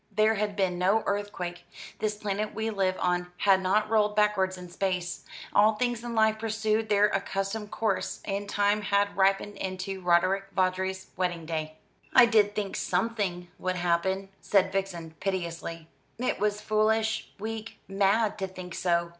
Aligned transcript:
There 0.11 0.33
had 0.33 0.55
been 0.55 0.79
no 0.79 1.03
earthquake; 1.05 1.63
this 1.99 2.15
planet 2.15 2.55
we 2.55 2.71
live 2.71 2.95
on 2.99 3.31
had 3.37 3.61
not 3.61 3.87
rolled 3.87 4.15
backwards 4.15 4.57
in 4.57 4.67
space; 4.67 5.25
all 5.53 5.75
things 5.75 6.03
in 6.03 6.15
life 6.15 6.39
pursued 6.39 6.89
their 6.89 7.09
accustomed 7.09 7.69
course, 7.69 8.19
and 8.25 8.49
time 8.49 8.81
had 8.81 9.15
ripened 9.15 9.57
into 9.57 10.01
Roderick 10.01 10.45
Vawdrey's 10.55 11.11
wedding 11.17 11.45
day. 11.45 11.75
"I 12.15 12.25
did 12.25 12.55
think 12.55 12.75
something 12.77 13.49
would 13.59 13.75
happen," 13.75 14.29
said 14.41 14.71
Vixen 14.71 15.11
piteously. 15.19 15.87
"It 16.17 16.39
was 16.39 16.61
foolish, 16.61 17.29
weak, 17.37 17.77
mad 17.87 18.39
to 18.39 18.47
think 18.47 18.73
so. 18.73 19.09